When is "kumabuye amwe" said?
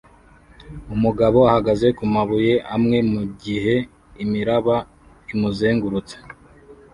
1.97-2.97